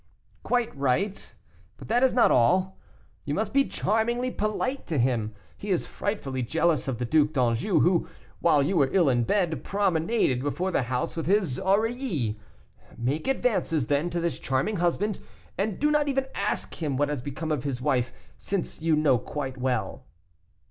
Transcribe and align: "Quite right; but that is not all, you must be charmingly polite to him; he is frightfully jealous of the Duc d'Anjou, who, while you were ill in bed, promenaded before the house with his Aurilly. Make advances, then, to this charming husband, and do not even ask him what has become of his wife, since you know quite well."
"Quite 0.41 0.75
right; 0.75 1.35
but 1.77 1.87
that 1.89 2.01
is 2.01 2.11
not 2.11 2.31
all, 2.31 2.79
you 3.23 3.35
must 3.35 3.53
be 3.53 3.63
charmingly 3.65 4.31
polite 4.31 4.87
to 4.87 4.97
him; 4.97 5.35
he 5.55 5.69
is 5.69 5.85
frightfully 5.85 6.41
jealous 6.41 6.87
of 6.87 6.97
the 6.97 7.05
Duc 7.05 7.33
d'Anjou, 7.33 7.81
who, 7.81 8.07
while 8.39 8.63
you 8.63 8.75
were 8.77 8.89
ill 8.91 9.09
in 9.09 9.25
bed, 9.25 9.63
promenaded 9.63 10.41
before 10.41 10.71
the 10.71 10.81
house 10.81 11.15
with 11.15 11.27
his 11.27 11.59
Aurilly. 11.59 12.39
Make 12.97 13.27
advances, 13.27 13.85
then, 13.85 14.09
to 14.09 14.19
this 14.19 14.39
charming 14.39 14.77
husband, 14.77 15.19
and 15.55 15.77
do 15.77 15.91
not 15.91 16.07
even 16.07 16.25
ask 16.33 16.81
him 16.81 16.97
what 16.97 17.09
has 17.09 17.21
become 17.21 17.51
of 17.51 17.63
his 17.63 17.79
wife, 17.79 18.11
since 18.37 18.81
you 18.81 18.95
know 18.95 19.19
quite 19.19 19.57
well." 19.59 20.07